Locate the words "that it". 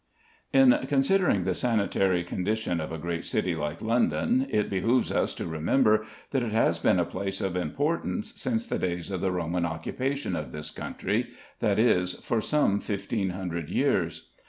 6.31-6.51